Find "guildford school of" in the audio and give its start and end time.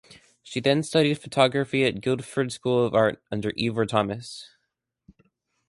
2.01-2.95